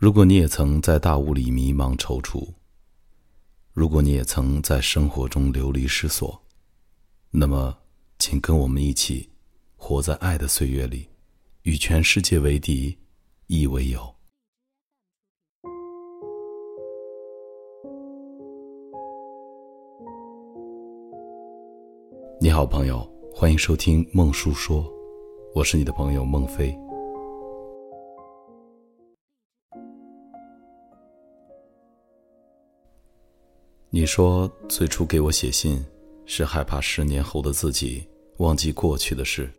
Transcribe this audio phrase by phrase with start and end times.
[0.00, 2.54] 如果你也曾在大雾里迷茫踌躇，
[3.72, 6.40] 如果你也曾在生活中流离失所，
[7.32, 7.76] 那么，
[8.16, 9.28] 请跟我们一起，
[9.76, 11.08] 活在爱的岁月里，
[11.62, 12.96] 与全世界为敌，
[13.48, 14.14] 亦为友。
[22.40, 23.04] 你好，朋友，
[23.34, 24.88] 欢迎收听孟叔说，
[25.56, 26.72] 我是你的朋友孟非。
[33.90, 35.82] 你说最初给我写信，
[36.26, 38.06] 是害怕十年后的自己
[38.36, 39.50] 忘记过去的事。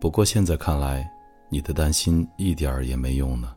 [0.00, 1.04] 不过现在看来，
[1.50, 3.56] 你的担心一点儿也没用呢。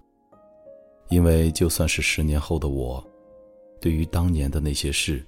[1.10, 3.06] 因为就算是十年后的我，
[3.80, 5.24] 对于当年的那些事，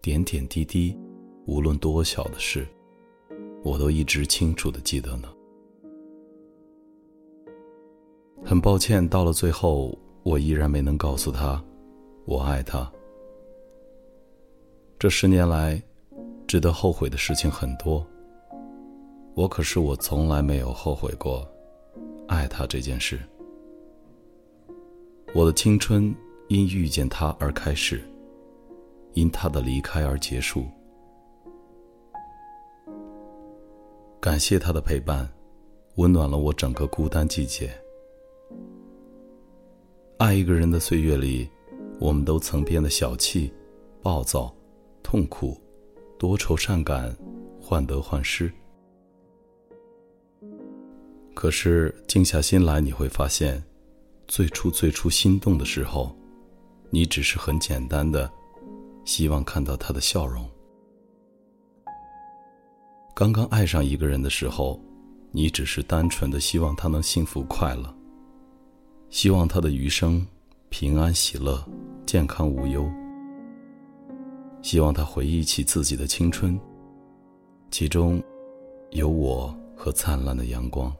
[0.00, 0.98] 点点滴滴，
[1.44, 2.66] 无论多小的事，
[3.62, 5.28] 我都一直清楚的记得呢。
[8.42, 11.62] 很抱歉，到了最后，我依然没能告诉他。
[12.26, 12.90] 我爱他。
[14.98, 15.82] 这十年来，
[16.46, 18.04] 值得后悔的事情很多。
[19.34, 21.46] 我可是我从来没有后悔过
[22.26, 23.20] 爱他这件事。
[25.34, 26.14] 我的青春
[26.48, 28.00] 因遇见他而开始，
[29.12, 30.64] 因他的离开而结束。
[34.18, 35.28] 感谢他的陪伴，
[35.96, 37.70] 温暖了我整个孤单季节。
[40.16, 41.50] 爱一个人的岁月里。
[42.00, 43.52] 我们都曾变得小气、
[44.02, 44.54] 暴躁、
[45.02, 45.58] 痛苦、
[46.18, 47.16] 多愁善感、
[47.60, 48.52] 患得患失。
[51.34, 53.62] 可是静下心来，你会发现，
[54.26, 56.14] 最初最初心动的时候，
[56.90, 58.30] 你只是很简单的，
[59.04, 60.48] 希望看到他的笑容。
[63.14, 64.80] 刚刚爱上一个人的时候，
[65.30, 67.94] 你只是单纯的希望他能幸福快乐，
[69.10, 70.26] 希望他的余生。
[70.70, 71.64] 平安喜乐，
[72.14, 72.88] 健康无忧。
[74.62, 76.56] 希望他回忆起自己的青春，
[77.72, 78.22] 其中
[78.90, 80.94] 有我和灿烂的阳光。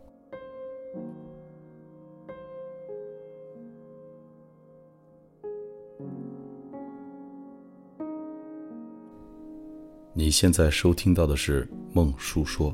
[10.12, 12.72] 你现在收听到的是《梦叔说》，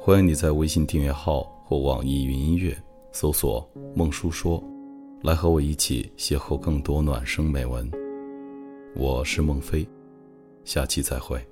[0.00, 2.74] 欢迎你在微信订阅号或网易云音乐
[3.12, 4.64] 搜索“梦叔说”。
[5.22, 7.90] 来和我一起邂逅更多暖声美文。
[8.94, 9.86] 我是孟非，
[10.64, 11.44] 下期再会。